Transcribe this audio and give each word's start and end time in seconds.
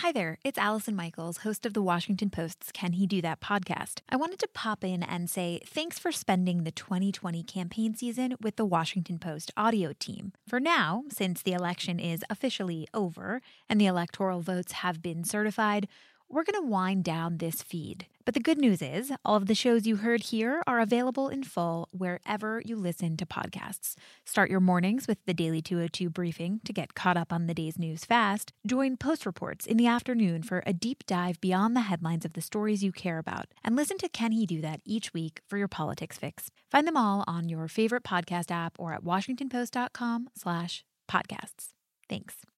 Hi 0.00 0.12
there, 0.12 0.38
it's 0.42 0.56
Allison 0.56 0.96
Michaels, 0.96 1.36
host 1.38 1.66
of 1.66 1.74
the 1.74 1.82
Washington 1.82 2.30
Post's 2.30 2.72
Can 2.72 2.94
He 2.94 3.06
Do 3.06 3.20
That 3.20 3.38
podcast. 3.38 4.00
I 4.08 4.16
wanted 4.16 4.38
to 4.38 4.48
pop 4.48 4.82
in 4.82 5.02
and 5.02 5.28
say 5.28 5.60
thanks 5.66 5.98
for 5.98 6.10
spending 6.10 6.64
the 6.64 6.70
2020 6.70 7.42
campaign 7.42 7.94
season 7.94 8.34
with 8.40 8.56
the 8.56 8.64
Washington 8.64 9.18
Post 9.18 9.52
audio 9.58 9.92
team. 9.92 10.32
For 10.48 10.58
now, 10.58 11.04
since 11.10 11.42
the 11.42 11.52
election 11.52 12.00
is 12.00 12.24
officially 12.30 12.88
over 12.94 13.42
and 13.68 13.78
the 13.78 13.84
electoral 13.84 14.40
votes 14.40 14.72
have 14.72 15.02
been 15.02 15.22
certified, 15.22 15.86
we're 16.30 16.44
going 16.44 16.62
to 16.62 16.70
wind 16.70 17.04
down 17.04 17.38
this 17.38 17.62
feed. 17.62 18.06
But 18.24 18.34
the 18.34 18.40
good 18.40 18.58
news 18.58 18.80
is, 18.80 19.10
all 19.24 19.34
of 19.34 19.46
the 19.46 19.54
shows 19.54 19.86
you 19.86 19.96
heard 19.96 20.22
here 20.22 20.62
are 20.66 20.78
available 20.78 21.28
in 21.28 21.42
full 21.42 21.88
wherever 21.90 22.62
you 22.64 22.76
listen 22.76 23.16
to 23.16 23.26
podcasts. 23.26 23.96
Start 24.24 24.50
your 24.50 24.60
mornings 24.60 25.08
with 25.08 25.18
the 25.26 25.34
Daily 25.34 25.60
202 25.60 26.08
briefing 26.08 26.60
to 26.64 26.72
get 26.72 26.94
caught 26.94 27.16
up 27.16 27.32
on 27.32 27.46
the 27.46 27.54
day's 27.54 27.78
news 27.78 28.04
fast. 28.04 28.52
Join 28.64 28.96
Post 28.96 29.26
Reports 29.26 29.66
in 29.66 29.76
the 29.76 29.88
afternoon 29.88 30.42
for 30.44 30.62
a 30.64 30.72
deep 30.72 31.04
dive 31.06 31.40
beyond 31.40 31.74
the 31.74 31.80
headlines 31.80 32.24
of 32.24 32.34
the 32.34 32.40
stories 32.40 32.84
you 32.84 32.92
care 32.92 33.18
about. 33.18 33.46
And 33.64 33.74
listen 33.74 33.98
to 33.98 34.08
Can 34.08 34.32
He 34.32 34.46
Do 34.46 34.60
That 34.60 34.80
each 34.84 35.12
week 35.12 35.40
for 35.48 35.58
your 35.58 35.68
politics 35.68 36.16
fix. 36.16 36.50
Find 36.70 36.86
them 36.86 36.96
all 36.96 37.24
on 37.26 37.48
your 37.48 37.66
favorite 37.66 38.04
podcast 38.04 38.52
app 38.52 38.76
or 38.78 38.94
at 38.94 39.02
washingtonpost.com 39.02 40.28
slash 40.36 40.84
podcasts. 41.10 41.70
Thanks. 42.08 42.50